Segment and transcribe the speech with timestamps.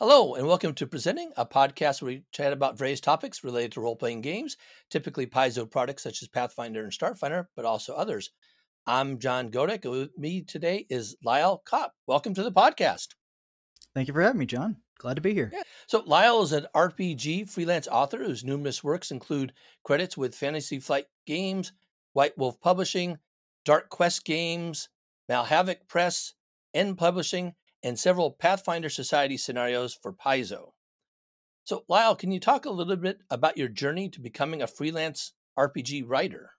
[0.00, 3.80] Hello, and welcome to Presenting, a podcast where we chat about various topics related to
[3.80, 4.56] role playing games,
[4.90, 8.30] typically Paizo products such as Pathfinder and Starfinder, but also others.
[8.88, 9.84] I'm John Godek.
[9.84, 11.92] And with me today is Lyle Kopp.
[12.08, 13.10] Welcome to the podcast.
[13.94, 14.78] Thank you for having me, John.
[14.98, 15.50] Glad to be here.
[15.54, 15.62] Yeah.
[15.86, 19.52] So, Lyle is an RPG freelance author whose numerous works include
[19.84, 21.72] credits with Fantasy Flight Games,
[22.14, 23.18] White Wolf Publishing,
[23.64, 24.88] Dark Quest Games,
[25.28, 26.34] Malhavoc Press,
[26.74, 27.54] EN Publishing,
[27.84, 30.72] and several Pathfinder Society scenarios for Paizo.
[31.64, 35.32] So, Lyle, can you talk a little bit about your journey to becoming a freelance
[35.58, 36.52] RPG writer?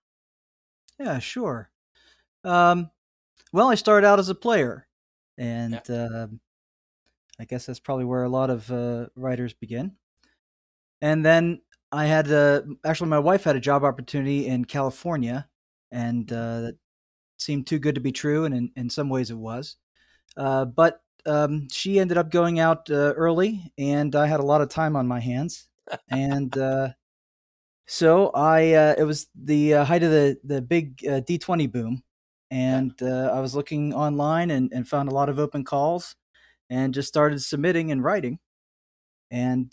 [1.00, 1.70] Yeah, sure.
[2.44, 2.92] Um,
[3.52, 4.88] well, I started out as a player,
[5.38, 5.96] and yeah.
[5.96, 6.28] uh,
[7.40, 9.94] I guess that's probably where a lot of uh, writers begin.
[11.02, 11.62] And then
[11.92, 15.48] I had uh, actually my wife had a job opportunity in California,
[15.92, 16.78] and uh, that
[17.38, 19.76] seemed too good to be true, and in, in some ways it was.
[20.38, 24.62] Uh, but um, she ended up going out uh, early, and I had a lot
[24.62, 25.68] of time on my hands,
[26.10, 26.90] and uh,
[27.88, 31.68] so I uh, it was the uh, height of the the big uh, D twenty
[31.68, 32.04] boom,
[32.52, 36.16] and uh, I was looking online and, and found a lot of open calls,
[36.70, 38.40] and just started submitting and writing,
[39.32, 39.72] and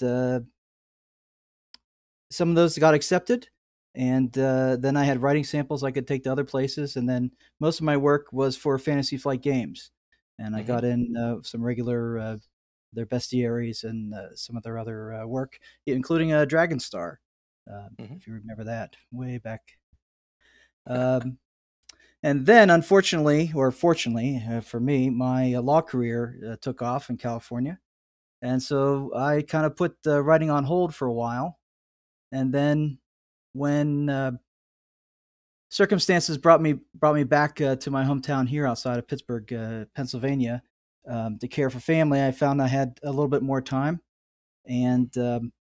[2.31, 3.49] some of those got accepted.
[3.95, 7.79] And then I had writing samples I could take to other places, and then most
[7.79, 9.91] of my work was for Fantasy Flight Games
[10.39, 10.67] and I mm-hmm.
[10.69, 12.37] got in uh, some regular uh,
[12.93, 17.21] their bestiaries and uh, some of their other uh, work, including a Dragon Star,
[17.71, 18.15] um, mm-hmm.
[18.15, 19.63] if you remember that way back.
[20.87, 21.39] Um,
[22.23, 27.17] and then, unfortunately, or fortunately uh, for me, my uh, law career took off in
[27.17, 27.79] California,
[28.41, 31.59] and so I kind of put writing on hold for a while.
[32.31, 32.99] And then,
[33.53, 34.39] when
[35.73, 39.87] circumstances brought me brought me back uh, to my hometown here outside of Pittsburgh, uh,
[39.97, 40.63] Pennsylvania,
[41.09, 42.23] um, to care for family.
[42.23, 44.01] I found I had a little bit more time,
[44.67, 45.53] and um,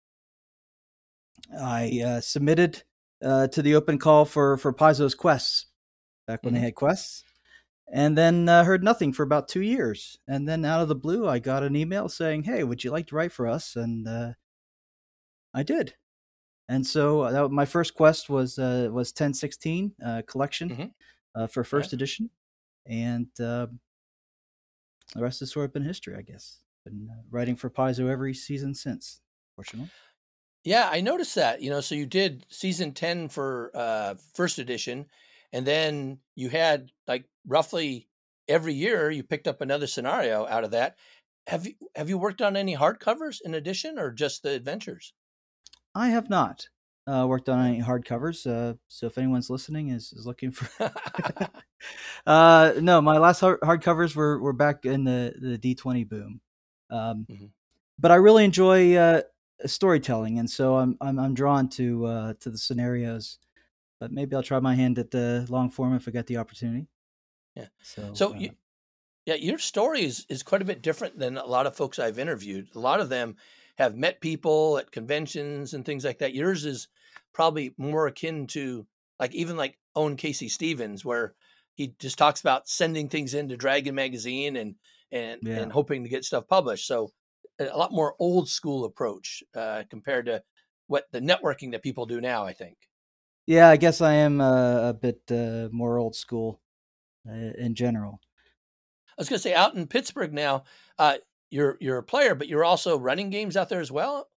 [1.59, 2.83] I uh, submitted
[3.23, 5.67] uh, to the open call for for Paizo's quests
[6.27, 6.61] back when mm-hmm.
[6.61, 7.23] they had quests,
[7.93, 10.19] and then uh, heard nothing for about two years.
[10.27, 13.07] And then out of the blue, I got an email saying, "Hey, would you like
[13.09, 14.33] to write for us?" And uh,
[15.55, 15.95] I did.
[16.71, 20.85] And so uh, that, my first quest was uh, was 1016 uh, collection mm-hmm.
[21.35, 21.97] uh, for first yeah.
[21.97, 22.31] edition,
[22.87, 23.67] and uh,
[25.13, 26.59] the rest has sort of been history, I guess.
[26.85, 29.21] Been uh, writing for Paizo every season since,
[29.57, 29.91] fortunately.
[30.63, 31.61] Yeah, I noticed that.
[31.61, 33.73] You know, so you did season 10 for
[34.35, 35.07] first edition,
[35.53, 38.07] and then you had like roughly
[38.47, 40.99] every year you picked up another scenario out of that.
[41.49, 45.15] Have you have you worked on any hardcovers in addition, or just the adventures?
[45.95, 46.69] I have not
[47.07, 48.47] uh, worked on any hardcovers.
[48.47, 50.69] Uh, so if anyone's listening is, is looking for,
[52.27, 56.41] uh, no, my last hard- hardcovers were, were back in the, the D20 boom.
[56.91, 57.47] Um, mm-hmm.
[57.99, 59.23] But I really enjoy uh,
[59.67, 63.39] storytelling, and so I'm I'm, I'm drawn to uh, to the scenarios.
[64.01, 66.87] But maybe I'll try my hand at the long form if I get the opportunity.
[67.55, 67.67] Yeah.
[67.83, 68.53] So, so you, uh
[69.27, 72.19] yeah, your story is, is quite a bit different than a lot of folks I've
[72.19, 72.69] interviewed.
[72.75, 73.37] A lot of them
[73.81, 76.35] have met people at conventions and things like that.
[76.35, 76.89] Yours is
[77.33, 78.87] probably more akin to
[79.19, 80.51] like even like Owen K.C.
[80.51, 81.35] Stephens, where
[81.75, 84.75] he just talks about sending things into Dragon magazine and
[85.11, 85.61] and yeah.
[85.61, 86.87] and hoping to get stuff published.
[86.87, 87.11] So
[87.59, 90.43] a lot more old school approach uh, compared to
[90.87, 92.45] what the networking that people do now.
[92.45, 92.77] I think.
[93.47, 96.61] Yeah, I guess I am uh, a bit uh, more old school
[97.27, 98.21] uh, in general.
[99.09, 100.65] I was going to say, out in Pittsburgh now,
[100.99, 101.17] uh,
[101.51, 104.29] you're you're a player, but you're also running games out there as well.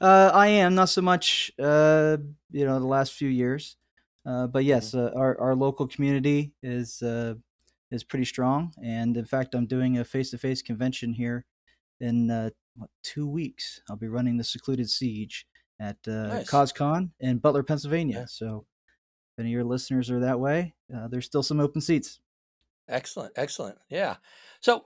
[0.00, 2.16] Uh, I am not so much, uh,
[2.50, 3.76] you know, the last few years,
[4.24, 5.16] uh, but yes, mm-hmm.
[5.16, 7.34] Uh, our our local community is uh,
[7.90, 11.44] is pretty strong, and in fact, I'm doing a face to face convention here
[12.00, 13.80] in uh, what, two weeks.
[13.90, 15.46] I'll be running the Secluded Siege
[15.78, 16.48] at nice.
[16.48, 18.20] CosCon in Butler, Pennsylvania.
[18.20, 18.26] Yeah.
[18.26, 18.66] So,
[19.32, 22.20] if any of your listeners are that way, there's still some open seats.
[22.88, 23.78] Excellent, excellent.
[23.88, 24.16] Yeah.
[24.60, 24.84] So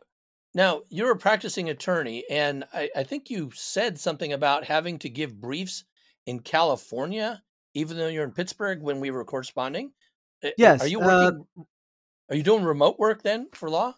[0.54, 5.08] now, you're a practicing attorney, and I, I, think you said something about having to
[5.08, 5.84] give briefs
[6.26, 7.42] in California,
[7.74, 9.92] even though you're in Pittsburgh when we were corresponding.
[10.56, 10.82] Yes.
[10.82, 11.46] Are you uh working?
[11.58, 11.62] Uh,
[12.30, 13.94] are you doing remote work then for law?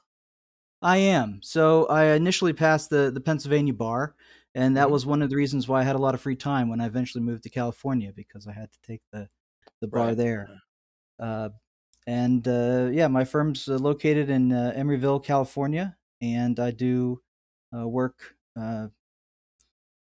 [0.83, 1.41] I am.
[1.43, 4.15] So I initially passed the, the Pennsylvania bar,
[4.55, 4.93] and that mm-hmm.
[4.93, 6.87] was one of the reasons why I had a lot of free time when I
[6.87, 9.29] eventually moved to California because I had to take the,
[9.81, 10.17] the bar right.
[10.17, 10.49] there.
[11.19, 11.51] Uh,
[12.07, 17.23] and uh, yeah, my firm's uh, located in uh, Emeryville, California, and I do
[17.77, 18.89] uh, work uh,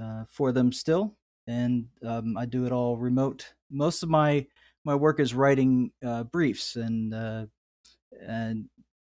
[0.02, 1.18] uh, for them still,
[1.48, 3.54] and um, I do it all remote.
[3.70, 4.48] Most of my
[4.86, 7.46] my work is writing uh, briefs and uh,
[8.28, 8.70] and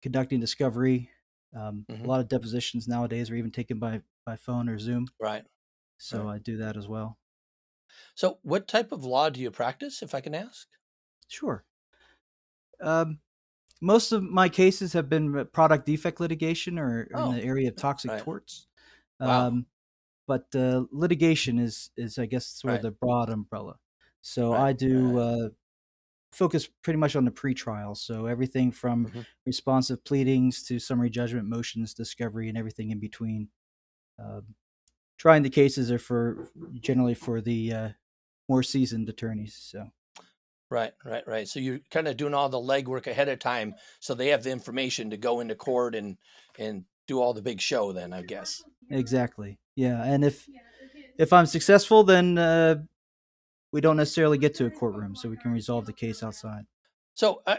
[0.03, 1.11] conducting discovery
[1.55, 2.05] Um, mm-hmm.
[2.05, 5.07] A lot of depositions nowadays are even taken by by phone or Zoom.
[5.21, 5.45] Right.
[5.99, 6.35] So right.
[6.35, 7.19] I do that as well.
[8.15, 10.67] So, what type of law do you practice, if I can ask?
[11.29, 11.65] Sure.
[12.81, 13.21] Um,
[13.85, 17.31] most of my cases have been product defect litigation or, oh.
[17.31, 18.23] in the area of toxic right.
[18.23, 18.67] torts.
[19.21, 19.49] Wow.
[19.49, 19.67] Um,
[20.27, 22.77] but uh, litigation is is I guess sort right.
[22.79, 23.77] of the broad umbrella.
[24.23, 24.69] So right.
[24.69, 25.49] I do uh,
[26.33, 27.95] focus pretty much on the pretrial.
[27.95, 29.21] So everything from mm-hmm.
[29.45, 33.49] responsive pleadings to summary judgment motions, discovery, and everything in between.
[34.19, 34.41] Uh,
[35.19, 36.49] trying the cases are for
[36.81, 37.89] generally for the uh,
[38.49, 39.55] more seasoned attorneys.
[39.55, 39.91] So.
[40.75, 41.47] Right, right, right.
[41.47, 44.51] So you're kind of doing all the legwork ahead of time, so they have the
[44.51, 46.17] information to go into court and
[46.59, 47.93] and do all the big show.
[47.93, 48.61] Then I guess.
[48.91, 49.61] Exactly.
[49.77, 50.49] Yeah, and if
[51.17, 52.83] if I'm successful, then uh,
[53.71, 56.65] we don't necessarily get to a courtroom, so we can resolve the case outside.
[57.15, 57.59] So, uh,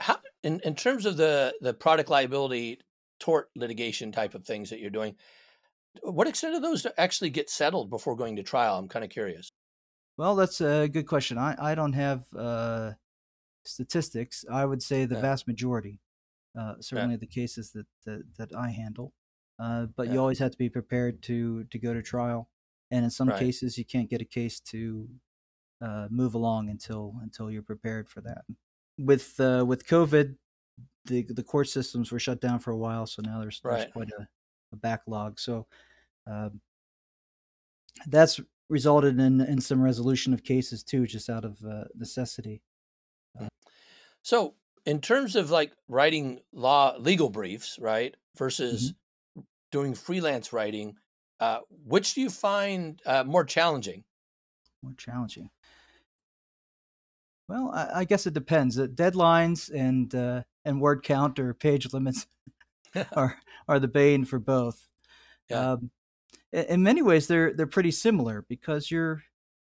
[0.00, 2.80] how in in terms of the the product liability
[3.18, 5.14] tort litigation type of things that you're doing,
[6.02, 8.78] what extent of those actually get settled before going to trial?
[8.78, 9.52] I'm kind of curious.
[10.20, 11.38] Well, that's a good question.
[11.38, 12.90] I, I don't have uh,
[13.64, 14.44] statistics.
[14.52, 15.22] I would say the yeah.
[15.22, 15.98] vast majority,
[16.54, 17.20] uh, certainly yeah.
[17.20, 19.14] the cases that, that, that I handle.
[19.58, 20.12] Uh, but yeah.
[20.12, 22.50] you always have to be prepared to to go to trial,
[22.90, 23.38] and in some right.
[23.38, 25.08] cases you can't get a case to
[25.80, 28.42] uh, move along until until you're prepared for that.
[28.98, 30.36] With uh, with COVID,
[31.06, 33.78] the the court systems were shut down for a while, so now there's, right.
[33.78, 34.28] there's quite a,
[34.74, 35.40] a, backlog.
[35.40, 35.66] So
[36.26, 36.60] um,
[38.06, 38.38] that's
[38.70, 42.62] resulted in in some resolution of cases too, just out of uh, necessity.
[43.38, 43.48] Uh,
[44.22, 44.54] so,
[44.86, 49.42] in terms of like writing law legal briefs, right, versus mm-hmm.
[49.72, 50.94] doing freelance writing,
[51.40, 54.04] uh, which do you find uh, more challenging?
[54.82, 55.50] More challenging.
[57.48, 58.78] Well, I, I guess it depends.
[58.78, 62.26] Uh, deadlines and uh, and word count or page limits
[63.12, 64.88] are are the bane for both.
[65.48, 65.72] Yeah.
[65.72, 65.90] Um,
[66.52, 69.22] in many ways they're they're pretty similar because you're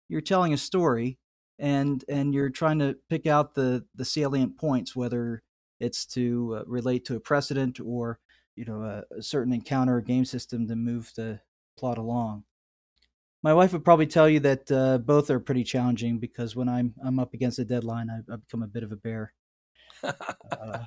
[0.09, 1.19] you're telling a story
[1.59, 5.43] and and you're trying to pick out the the salient points whether
[5.81, 8.19] it's to uh, relate to a precedent or
[8.57, 11.41] you know a, a, certain encounter or game system to move the
[11.77, 12.45] plot along.
[13.43, 16.95] My wife would probably tell you that uh, both are pretty challenging because when i'm
[17.05, 19.33] i'm up against a deadline i, I become a bit of a bear.
[20.05, 20.85] Uh,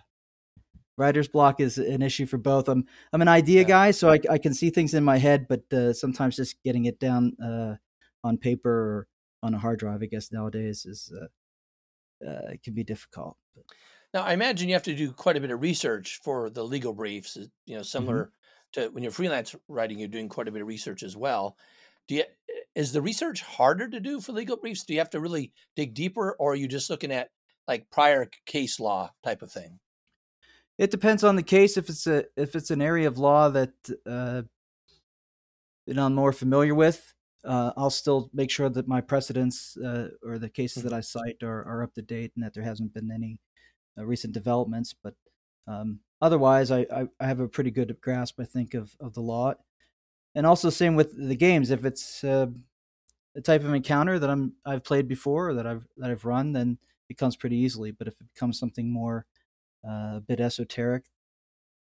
[1.02, 2.70] writer's block is an issue for both.
[2.70, 3.68] I'm I'm an idea yeah.
[3.68, 6.86] guy, so I, I can see things in my head, but uh, sometimes just getting
[6.86, 7.76] it down uh,
[8.24, 9.08] on paper or
[9.44, 13.38] on a hard drive, I guess nowadays is uh, uh can be difficult.
[14.14, 16.94] Now, I imagine you have to do quite a bit of research for the legal
[16.94, 17.36] briefs.
[17.66, 17.84] You know, mm-hmm.
[17.84, 18.82] similar mm-hmm.
[18.84, 21.58] to when you're freelance writing, you're doing quite a bit of research as well.
[22.08, 22.24] Do you
[22.76, 24.84] is the research harder to do for legal briefs?
[24.84, 27.30] Do you have to really dig deeper, or are you just looking at
[27.68, 29.80] like prior case law type of thing?
[30.82, 31.78] It depends on the case.
[31.78, 33.74] If it's a if it's an area of law that
[34.04, 34.42] uh,
[35.86, 37.14] you know I'm more familiar with,
[37.46, 40.98] uh, I'll still make sure that my precedents uh, or the cases that mm-hmm.
[40.98, 43.38] I cite are, are up to date and that there hasn't been any
[43.96, 44.96] uh, recent developments.
[45.04, 45.14] But
[45.68, 49.22] um, otherwise, I, I, I, have a pretty good grasp, I think, of, of the
[49.22, 49.54] law.
[50.34, 51.70] And also, same with the games.
[51.70, 52.48] If it's uh,
[53.36, 56.54] a type of encounter that I'm I've played before or that I've that I've run,
[56.54, 57.92] then it comes pretty easily.
[57.92, 59.28] But if it becomes something more
[59.88, 61.06] uh, a bit esoteric.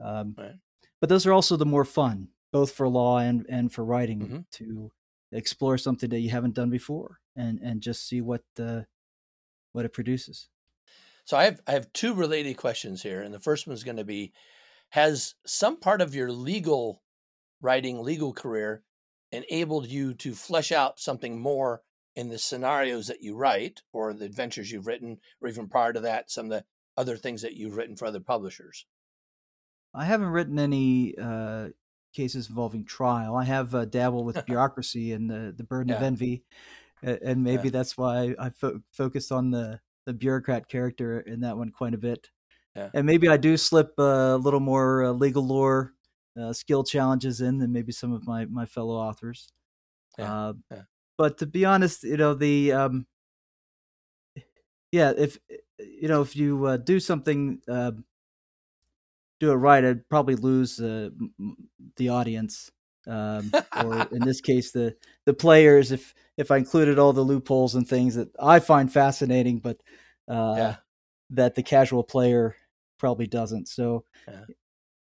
[0.03, 0.55] Um, right.
[0.99, 4.39] But those are also the more fun, both for law and, and for writing, mm-hmm.
[4.51, 4.91] to
[5.31, 8.85] explore something that you haven't done before and, and just see what the
[9.73, 10.49] what it produces.
[11.25, 13.97] So I have I have two related questions here, and the first one is going
[13.97, 14.33] to be:
[14.89, 17.01] Has some part of your legal
[17.61, 18.83] writing, legal career,
[19.31, 21.81] enabled you to flesh out something more
[22.15, 26.01] in the scenarios that you write, or the adventures you've written, or even prior to
[26.01, 26.65] that, some of the
[26.97, 28.85] other things that you've written for other publishers?
[29.93, 31.69] I haven't written any uh,
[32.13, 33.35] cases involving trial.
[33.35, 35.97] I have uh, dabbled with bureaucracy and the, the burden yeah.
[35.97, 36.43] of envy,
[37.03, 37.71] and maybe yeah.
[37.71, 41.97] that's why I fo- focused on the, the bureaucrat character in that one quite a
[41.97, 42.29] bit.
[42.75, 42.89] Yeah.
[42.93, 45.93] And maybe I do slip a little more uh, legal lore
[46.39, 49.49] uh, skill challenges in than maybe some of my, my fellow authors.
[50.17, 50.53] Uh,
[51.17, 53.05] but to be honest, you know the um,
[54.91, 55.37] yeah, if
[55.99, 57.91] you know, if you uh, do something, uh,
[59.39, 61.09] do it right, I'd probably lose uh,
[61.97, 62.71] the audience,
[63.07, 63.51] um,
[63.83, 64.95] or in this case, the
[65.25, 65.91] the players.
[65.91, 69.77] If if I included all the loopholes and things that I find fascinating, but
[70.27, 70.75] uh, yeah.
[71.31, 72.55] that the casual player
[72.97, 73.67] probably doesn't.
[73.67, 74.45] So, yeah.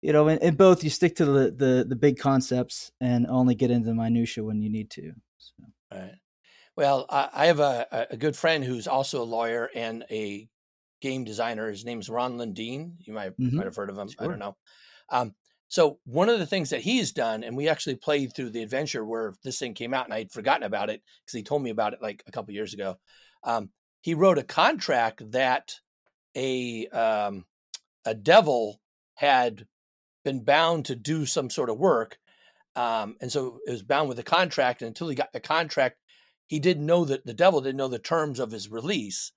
[0.01, 3.55] you know, in, in, both, you stick to the, the the big concepts and only
[3.55, 5.13] get into the minutia when you need to.
[5.37, 5.63] So.
[5.91, 6.15] Right.
[6.75, 10.49] Well, I have a, a good friend who's also a lawyer and a
[11.07, 11.69] game designer.
[11.69, 12.81] His name's Ron Lundeen.
[13.05, 13.57] You might mm-hmm.
[13.57, 14.09] might have heard of him.
[14.09, 14.25] Sure.
[14.25, 14.55] I don't know.
[15.09, 15.35] Um,
[15.67, 19.03] So one of the things that he's done, and we actually played through the adventure
[19.05, 21.93] where this thing came out, and I'd forgotten about it because he told me about
[21.93, 22.97] it like a couple years ago.
[23.43, 23.69] Um,
[24.01, 25.65] he wrote a contract that
[26.35, 27.45] a um,
[28.05, 28.79] a devil
[29.15, 29.65] had
[30.23, 32.17] been bound to do some sort of work,
[32.75, 34.81] um, and so it was bound with a contract.
[34.81, 35.97] And until he got the contract,
[36.47, 39.33] he didn't know that the devil didn't know the terms of his release,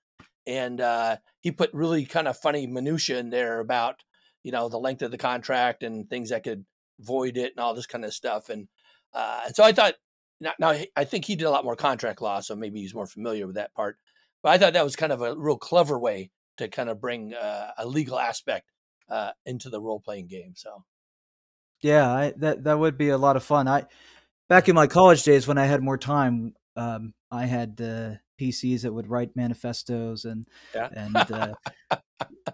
[0.49, 4.03] and uh, he put really kind of funny minutia in there about
[4.43, 6.65] you know the length of the contract and things that could
[6.99, 8.49] void it and all this kind of stuff.
[8.49, 8.67] And
[9.13, 9.93] uh, and so I thought
[10.41, 13.07] now, now I think he did a lot more contract law, so maybe he's more
[13.07, 13.97] familiar with that part.
[14.41, 17.33] But I thought that was kind of a real clever way to kind of bring
[17.33, 18.71] uh, a legal aspect
[19.09, 20.53] uh, into the role playing game.
[20.55, 20.83] So,
[21.81, 23.67] yeah, I, that that would be a lot of fun.
[23.67, 23.85] I
[24.47, 28.81] back in my college days when I had more time, um, I had uh, PCs
[28.81, 30.89] that would write manifestos and yeah.
[30.91, 31.53] and uh,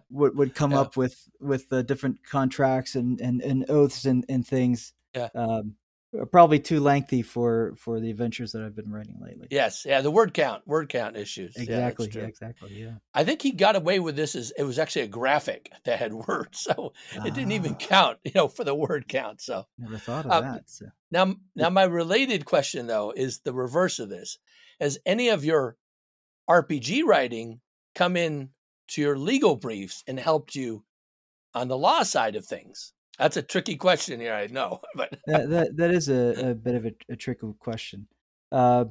[0.09, 0.81] would would come yeah.
[0.81, 4.93] up with with the different contracts and and, and oaths and, and things.
[5.13, 5.29] Yeah.
[5.33, 5.75] Um,
[6.31, 9.47] probably too lengthy for for the adventures that I've been writing lately.
[9.51, 11.55] Yes, yeah, the word count, word count issues.
[11.55, 12.73] Exactly, yeah, exactly.
[12.73, 12.93] Yeah.
[13.13, 16.13] I think he got away with this as it was actually a graphic that had
[16.27, 17.77] words, so it didn't even ah.
[17.79, 19.41] count, you know, for the word count.
[19.41, 20.69] So never thought of uh, that.
[20.69, 20.85] So.
[21.11, 24.37] Now, now my related question though is the reverse of this:
[24.79, 25.77] Has any of your
[26.49, 27.61] RPG writing
[27.93, 28.49] come in
[28.89, 30.83] to your legal briefs and helped you
[31.53, 32.93] on the law side of things?
[33.17, 36.75] That's a tricky question here, I know, but that, that, that is a, a, bit
[36.75, 38.07] of a, a tricky question.
[38.51, 38.85] Uh,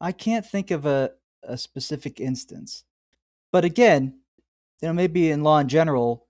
[0.00, 1.12] I can't think of a,
[1.42, 2.84] a specific instance,
[3.52, 4.18] but again,
[4.82, 6.26] you know, maybe in law in general,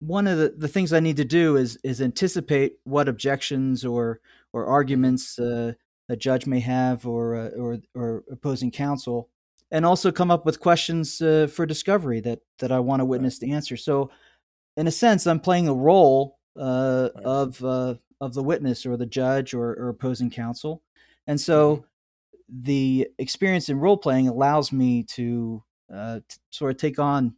[0.00, 4.20] one of the, the things I need to do is is anticipate what objections or
[4.52, 5.72] or arguments uh,
[6.08, 9.28] a judge may have or uh, or or opposing counsel,
[9.70, 13.38] and also come up with questions uh, for discovery that that I want a witness
[13.40, 13.76] to answer.
[13.76, 14.10] So,
[14.76, 17.24] in a sense, I'm playing a role uh, right.
[17.24, 20.82] of uh, of the witness or the judge or, or opposing counsel,
[21.26, 22.62] and so mm-hmm.
[22.62, 25.62] the experience in role playing allows me to,
[25.92, 27.36] uh, to sort of take on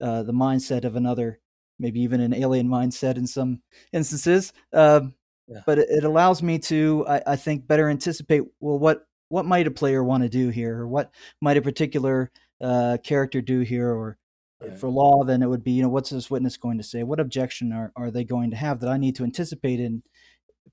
[0.00, 1.40] uh, the mindset of another,
[1.78, 4.52] maybe even an alien mindset in some instances.
[4.72, 5.14] Um,
[5.52, 5.60] yeah.
[5.66, 8.42] But it, it, allows me to, I, I think, better anticipate.
[8.60, 12.30] Well, what what might a player want to do here, or what might a particular
[12.60, 14.18] uh, character do here, or
[14.62, 14.78] Right.
[14.78, 17.02] For law, then it would be, you know, what's this witness going to say?
[17.02, 20.02] What objection are, are they going to have that I need to anticipate in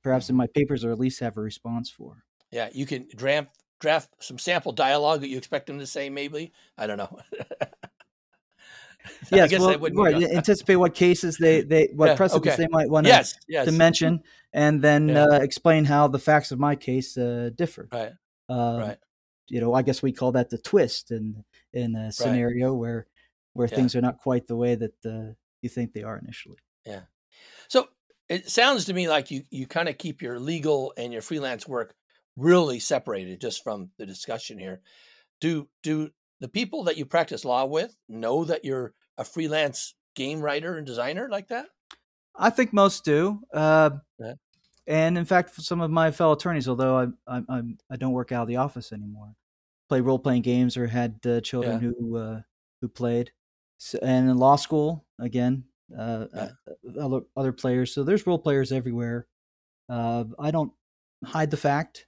[0.04, 0.34] perhaps mm-hmm.
[0.34, 2.24] in my papers or at least have a response for?
[2.52, 6.52] Yeah, you can draft draft some sample dialogue that you expect them to say, maybe.
[6.78, 7.20] I don't know.
[9.32, 10.24] yes, well, right.
[10.24, 12.64] Anticipate what cases they, they what yeah, precedents okay.
[12.64, 13.66] they might want yes, yes.
[13.66, 14.22] to mention,
[14.54, 15.24] and then yeah.
[15.24, 17.88] uh, explain how the facts of my case uh, differ.
[17.92, 18.12] Right.
[18.50, 18.98] Um, right.
[19.48, 22.78] You know, I guess we call that the twist in in a scenario right.
[22.78, 23.08] where
[23.54, 23.76] where yeah.
[23.76, 26.58] things are not quite the way that uh, you think they are initially.
[26.86, 27.02] Yeah.
[27.68, 27.88] So
[28.28, 31.68] it sounds to me like you you kind of keep your legal and your freelance
[31.68, 31.96] work
[32.38, 34.82] really separated just from the discussion here.
[35.42, 40.42] Do do the people that you practice law with know that you're a freelance game
[40.42, 41.68] writer and designer like that?
[42.36, 43.42] I think most do.
[43.54, 44.34] Uh, yeah.
[44.88, 48.32] And in fact, some of my fellow attorneys, although I I I, I don't work
[48.32, 49.34] out of the office anymore,
[49.88, 51.90] play role playing games or had uh, children yeah.
[51.90, 52.42] who uh,
[52.82, 53.32] who played
[53.78, 55.66] so, and in law school again,
[55.98, 56.50] uh, yeah.
[56.68, 57.94] Uh, other other players.
[57.94, 59.28] So there's role players everywhere.
[59.88, 60.72] Uh, I don't
[61.24, 62.08] hide the fact,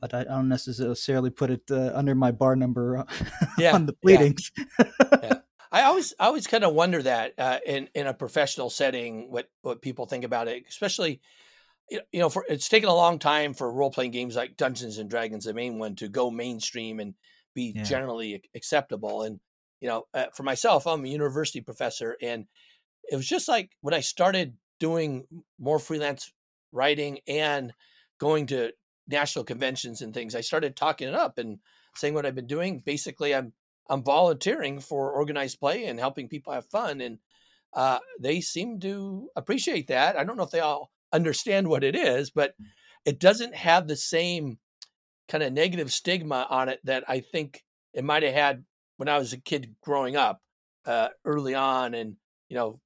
[0.00, 3.04] but I, don't necessarily put it uh, under my bar number
[3.58, 3.74] yeah.
[3.74, 4.50] on the pleadings.
[4.78, 5.34] Yeah.
[5.72, 9.48] I always I always kind of wonder that uh, in in a professional setting, what
[9.62, 11.20] what people think about it, especially
[11.90, 15.10] you know, for it's taken a long time for role playing games like Dungeons and
[15.10, 17.14] Dragons, the main one, to go mainstream and
[17.54, 17.82] be yeah.
[17.82, 19.22] generally acceptable.
[19.22, 19.40] And
[19.80, 22.46] you know, uh, for myself, I'm a university professor, and
[23.10, 25.26] it was just like when I started doing
[25.58, 26.32] more freelance
[26.72, 27.72] writing and
[28.18, 28.72] going to
[29.10, 31.58] national conventions and things, I started talking it up and
[31.94, 32.82] saying what I've been doing.
[32.84, 33.52] Basically, I'm
[33.88, 37.18] I'm volunteering for organized play and helping people have fun, and
[37.74, 40.16] uh, they seem to appreciate that.
[40.16, 42.66] I don't know if they all understand what it is, but mm.
[43.04, 44.58] it doesn't have the same
[45.28, 47.62] kind of negative stigma on it that I think
[47.94, 48.64] it might have had
[48.96, 50.40] when I was a kid growing up,
[50.84, 52.16] uh, early on, and
[52.48, 52.80] you know,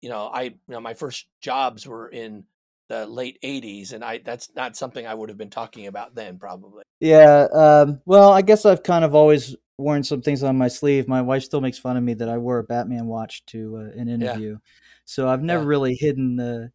[0.00, 2.44] you know, I you know my first jobs were in
[2.88, 6.38] the late '80s, and I that's not something I would have been talking about then,
[6.38, 6.84] probably.
[7.00, 7.46] Yeah.
[7.52, 11.08] Um, well, I guess I've kind of always worn some things on my sleeve.
[11.08, 14.00] My wife still makes fun of me that I wore a Batman watch to uh,
[14.00, 14.70] an interview, yeah.
[15.04, 15.68] so I've never yeah.
[15.68, 16.70] really hidden the,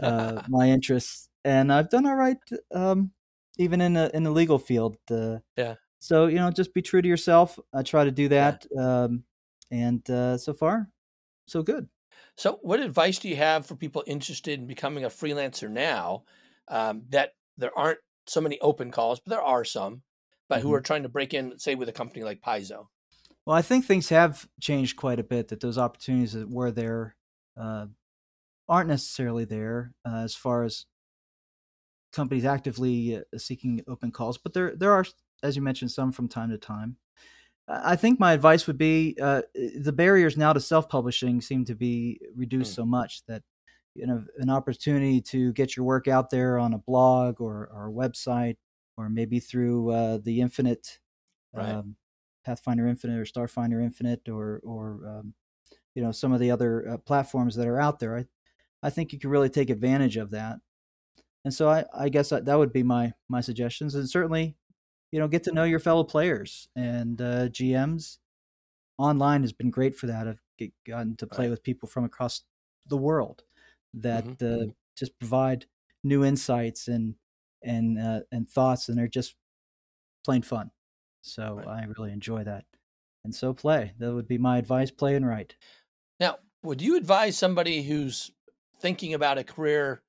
[0.00, 2.38] uh, my interests, and I've done all right.
[2.72, 3.12] Um,
[3.58, 4.96] even in the in the legal field.
[5.10, 5.74] Uh, yeah.
[5.98, 7.58] So you know, just be true to yourself.
[7.72, 9.02] I try to do that, yeah.
[9.04, 9.24] um,
[9.70, 10.90] and uh, so far,
[11.46, 11.88] so good.
[12.36, 16.24] So, what advice do you have for people interested in becoming a freelancer now?
[16.68, 20.02] Um, that there aren't so many open calls, but there are some,
[20.48, 20.68] but mm-hmm.
[20.68, 22.86] who are trying to break in, say, with a company like Paizo.
[23.44, 25.48] Well, I think things have changed quite a bit.
[25.48, 27.16] That those opportunities that were there
[27.60, 27.86] uh,
[28.68, 30.86] aren't necessarily there uh, as far as
[32.12, 35.04] companies actively uh, seeking open calls, but there there are,
[35.42, 36.96] as you mentioned, some from time to time.
[37.84, 41.74] I think my advice would be uh, the barriers now to self publishing seem to
[41.74, 42.76] be reduced mm.
[42.76, 43.42] so much that
[43.94, 47.88] you know an opportunity to get your work out there on a blog or, or
[47.88, 48.56] a website
[48.96, 50.98] or maybe through uh, the Infinite
[51.52, 51.68] right.
[51.70, 51.96] um,
[52.44, 55.34] Pathfinder Infinite or Starfinder Infinite or or um,
[55.94, 58.16] you know some of the other uh, platforms that are out there.
[58.16, 58.26] I
[58.82, 60.58] I think you can really take advantage of that.
[61.44, 63.94] And so I, I guess that, that would be my my suggestions.
[63.94, 64.56] And certainly
[65.12, 68.18] you know get to know your fellow players and uh, GMs.
[68.98, 70.26] Online has been great for that.
[70.28, 71.50] I've gotten to play right.
[71.50, 72.42] with people from across
[72.86, 73.42] the world
[73.94, 74.44] that mm-hmm.
[74.44, 74.70] uh, mm-hmm.
[74.96, 75.66] just provide
[76.02, 77.14] new insights and
[77.62, 79.36] and uh, and thoughts, and they're just
[80.24, 80.70] plain fun.
[81.22, 81.66] So right.
[81.66, 82.64] I really enjoy that.
[83.24, 83.92] And so play.
[83.98, 84.90] That would be my advice.
[84.90, 85.54] Play and write.
[86.18, 88.30] Now, would you advise somebody who's
[88.80, 90.02] thinking about a career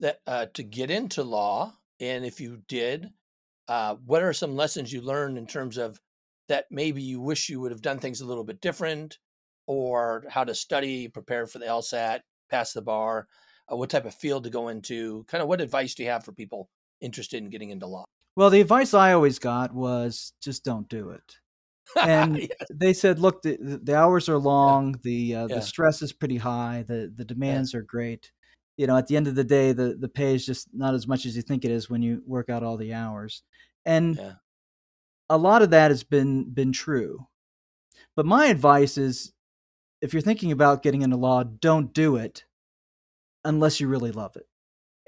[0.00, 1.74] that uh, to get into law?
[2.00, 3.10] And if you did,
[3.68, 6.00] uh, what are some lessons you learned in terms of
[6.48, 9.18] that maybe you wish you would have done things a little bit different
[9.66, 12.20] or how to study, prepare for the LSAT,
[12.50, 13.26] pass the bar,
[13.70, 15.24] uh, what type of field to go into?
[15.28, 16.68] Kind of what advice do you have for people
[17.00, 18.04] interested in getting into law?
[18.36, 21.36] Well, the advice I always got was just don't do it.
[22.02, 22.50] And yes.
[22.68, 25.00] they said, look, the, the hours are long, yeah.
[25.04, 25.54] the uh, yeah.
[25.54, 27.78] the stress is pretty high, the the demands yeah.
[27.78, 28.32] are great.
[28.76, 31.06] You know, at the end of the day, the the pay is just not as
[31.06, 33.42] much as you think it is when you work out all the hours
[33.86, 34.32] and yeah.
[35.30, 37.26] a lot of that has been been true
[38.14, 39.32] but my advice is
[40.02, 42.44] if you're thinking about getting into law don't do it
[43.44, 44.46] unless you really love it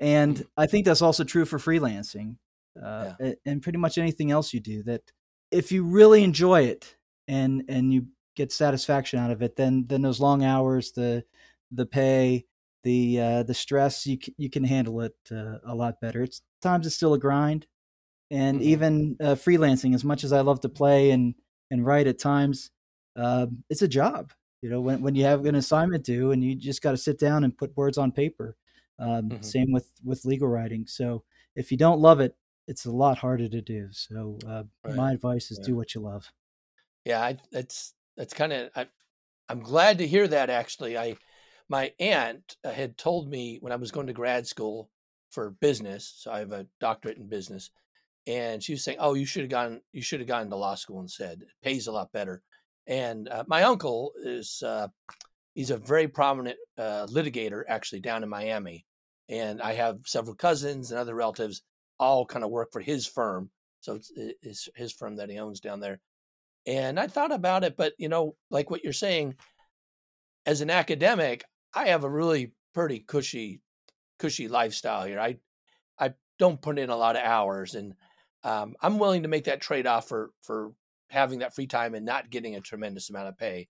[0.01, 0.47] and mm.
[0.57, 2.37] i think that's also true for freelancing
[2.83, 3.33] uh, yeah.
[3.45, 5.03] and pretty much anything else you do that
[5.51, 10.03] if you really enjoy it and and you get satisfaction out of it then then
[10.03, 11.25] those long hours the
[11.73, 12.47] the pay
[12.85, 16.87] the uh, the stress you you can handle it uh, a lot better it's times
[16.87, 17.67] it's still a grind
[18.31, 18.69] and mm-hmm.
[18.69, 21.35] even uh, freelancing as much as i love to play and
[21.71, 22.71] and write at times
[23.17, 26.55] uh, it's a job you know when, when you have an assignment due and you
[26.55, 28.57] just got to sit down and put words on paper
[28.99, 29.43] um, mm-hmm.
[29.43, 31.23] same with with legal writing so
[31.57, 32.37] if you don't love it
[32.67, 34.95] it's a lot harder to do so uh, right.
[34.95, 35.67] my advice is yeah.
[35.67, 36.33] do what you love
[37.05, 38.71] yeah I, that's that's kind of
[39.49, 41.17] i'm glad to hear that actually i
[41.69, 44.91] my aunt uh, had told me when i was going to grad school
[45.31, 47.71] for business so i have a doctorate in business
[48.29, 49.81] and she was saying, "Oh, you should have gone.
[49.93, 51.43] You should have gone to law school instead.
[51.43, 52.43] It pays a lot better."
[52.87, 54.89] And uh, my uncle is uh,
[55.55, 58.85] he's a very prominent uh, litigator actually down in Miami,
[59.31, 61.63] and I have several cousins and other relatives
[61.99, 63.51] all kind of work for his firm.
[63.81, 65.99] So it's, it's his firm that he owns down there.
[66.67, 69.37] And I thought about it, but you know, like what you're saying,
[70.45, 71.45] as an academic,
[71.79, 73.61] I have a really pretty cushy,
[74.19, 75.21] cushy lifestyle here.
[75.21, 75.39] I
[75.99, 77.95] I don't put in a lot of hours and
[78.43, 80.73] um, I'm willing to make that trade off for for
[81.09, 83.69] having that free time and not getting a tremendous amount of pay.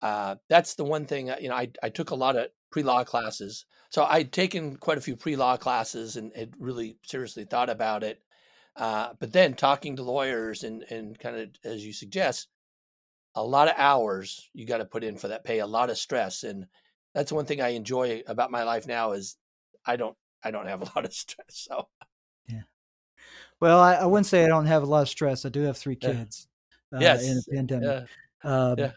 [0.00, 1.30] Uh, that's the one thing.
[1.30, 4.76] Uh, you know, I I took a lot of pre law classes, so I'd taken
[4.76, 8.22] quite a few pre law classes and had really seriously thought about it.
[8.76, 12.48] Uh, but then talking to lawyers and and kind of as you suggest,
[13.34, 15.98] a lot of hours you got to put in for that pay, a lot of
[15.98, 16.66] stress, and
[17.14, 19.36] that's one thing I enjoy about my life now is
[19.86, 21.46] I don't I don't have a lot of stress.
[21.50, 21.88] So
[22.48, 22.62] yeah.
[23.60, 25.44] well, I, I, wouldn't say I don't have a lot of stress.
[25.44, 26.48] I do have three kids.
[26.92, 26.98] Yeah.
[26.98, 27.28] Uh, yes.
[27.28, 28.08] In a pandemic.
[28.44, 28.50] Yeah.
[28.50, 28.92] Um, yeah.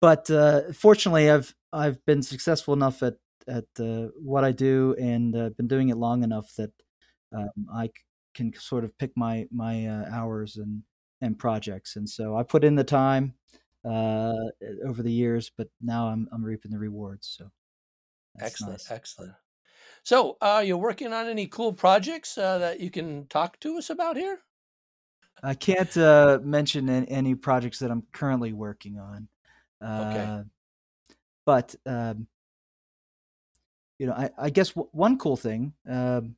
[0.00, 3.14] But uh, fortunately, I've I've been successful enough at
[3.48, 6.72] at uh, what I do, and uh, been doing it long enough that
[7.34, 7.92] um, I c-
[8.34, 10.82] can sort of pick my my uh, hours and
[11.20, 11.96] and projects.
[11.96, 13.34] And so I put in the time
[13.84, 14.50] uh,
[14.86, 17.34] over the years, but now I'm I'm reaping the rewards.
[17.38, 17.50] So
[18.40, 18.90] excellent, nice.
[18.90, 19.32] excellent.
[20.04, 23.78] So, uh, are you working on any cool projects uh, that you can talk to
[23.78, 24.40] us about here?
[25.42, 29.28] I can't uh, mention any projects that I'm currently working on.
[29.82, 30.24] okay.
[30.24, 30.42] Uh,
[31.44, 32.26] but um,
[33.98, 36.36] you know, I, I guess w- one cool thing, um,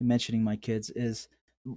[0.00, 1.28] mentioning my kids, is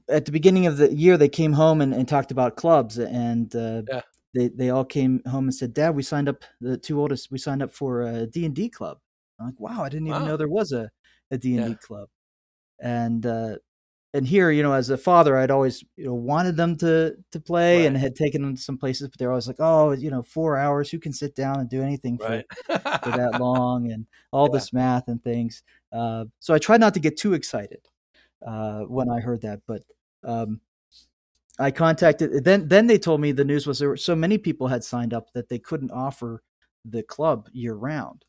[0.10, 3.54] at the beginning of the year they came home and, and talked about clubs, and
[3.56, 4.02] uh, yeah.
[4.34, 6.44] They they all came home and said, "Dad, we signed up.
[6.62, 9.00] The two oldest, we signed up for a D and D club."
[9.40, 10.28] I'm like, wow, I didn't even wow.
[10.30, 10.90] know there was a
[11.32, 12.10] a D and D club.
[12.82, 13.56] And uh,
[14.14, 17.40] and here, you know, as a father, I'd always you know wanted them to to
[17.40, 17.88] play right.
[17.88, 20.58] and had taken them to some places, but they're always like, oh, you know, four
[20.58, 22.46] hours, who can sit down and do anything for, right.
[22.68, 22.80] for
[23.12, 24.58] that long, and all yeah.
[24.58, 25.64] this math and things.
[25.92, 27.88] Uh, so I tried not to get too excited
[28.46, 29.84] uh, when I heard that, but
[30.24, 30.62] um,
[31.60, 32.44] I contacted.
[32.44, 35.14] Then then they told me the news was there were so many people had signed
[35.14, 36.44] up that they couldn't offer
[36.86, 38.26] the club year round,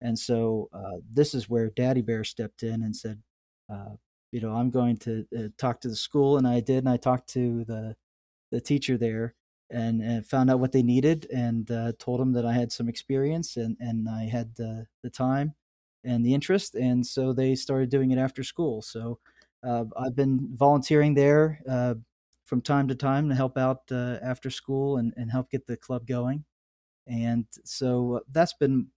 [0.00, 3.22] and so uh, this is where Daddy Bear stepped in and said.
[3.72, 3.96] Uh,
[4.32, 6.96] you know, I'm going to uh, talk to the school, and I did, and I
[6.96, 7.96] talked to the
[8.52, 9.34] the teacher there,
[9.70, 12.88] and, and found out what they needed, and uh, told them that I had some
[12.88, 15.54] experience, and and I had the the time
[16.04, 18.82] and the interest, and so they started doing it after school.
[18.82, 19.18] So
[19.62, 21.94] uh, I've been volunteering there uh,
[22.50, 25.76] from time to time to help out uh, after school and and help get the
[25.76, 26.44] club going,
[27.06, 28.88] and so that's been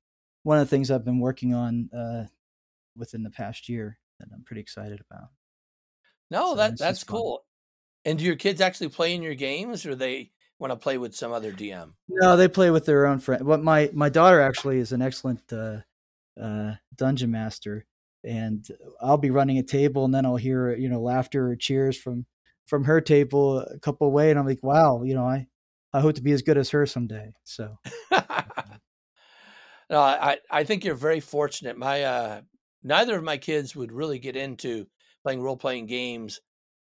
[0.42, 2.26] one of the things I've been working on uh,
[2.98, 5.30] within the past year that I'm pretty excited about.
[6.32, 7.46] No, so that that's cool.
[8.04, 11.16] And do your kids actually play in your games, or they want to play with
[11.16, 11.92] some other DM?
[12.10, 13.46] No, they play with their own friend.
[13.46, 15.82] What my my daughter actually is an excellent uh,
[16.42, 17.86] uh, dungeon master,
[18.24, 18.68] and
[19.00, 22.26] I'll be running a table, and then I'll hear you know laughter or cheers from
[22.66, 25.48] from her table a couple away, and I'm like, wow, you know, I
[25.94, 27.34] I hope to be as good as her someday.
[27.44, 27.78] So.
[28.12, 31.78] no, I I think you're very fortunate.
[31.78, 32.42] My uh
[32.84, 34.88] neither of my kids would really get into
[35.24, 36.42] playing role playing games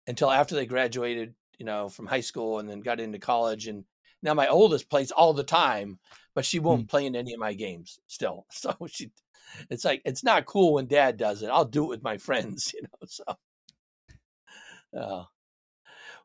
[0.07, 3.67] until after they graduated, you know, from high school and then got into college.
[3.67, 3.85] And
[4.23, 5.99] now my oldest plays all the time,
[6.35, 6.89] but she won't mm.
[6.91, 8.47] play in any of my games still.
[8.53, 9.11] So she,
[9.71, 11.51] it's like it's not cool when dad does it.
[11.51, 13.07] I'll do it with my friends, you know.
[13.07, 13.25] So,
[14.99, 15.25] uh,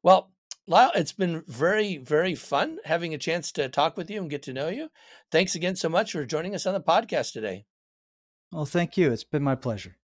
[0.04, 0.32] well,
[0.68, 4.44] Lyle, it's been very, very fun having a chance to talk with you and get
[4.44, 4.90] to know you.
[5.32, 7.66] Thanks again so much for joining us on the podcast today.
[8.52, 9.12] Well, thank you.
[9.12, 9.98] It's been my pleasure.